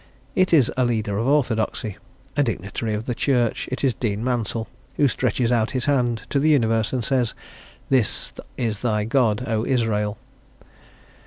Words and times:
It 0.33 0.51
is 0.51 0.71
a 0.75 0.83
leader 0.83 1.19
of 1.19 1.27
orthodoxy, 1.27 1.95
a 2.35 2.41
dignitary 2.41 2.95
of 2.95 3.05
the 3.05 3.13
Church; 3.13 3.69
it 3.71 3.83
is 3.83 3.93
Dean 3.93 4.23
Mansel 4.23 4.67
who 4.95 5.07
stretches 5.07 5.51
out 5.51 5.69
his 5.77 5.85
hand 5.85 6.23
to 6.31 6.39
the 6.39 6.49
universe 6.49 6.91
and 6.91 7.05
says, 7.05 7.35
"This 7.89 8.33
is 8.57 8.79
thy 8.79 9.03
God, 9.03 9.43
O 9.45 9.63
Israel." 9.63 10.17